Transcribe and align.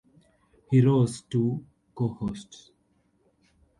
He 0.71 0.81
rose 0.81 1.21
to 1.29 1.63
co-host. 1.93 2.71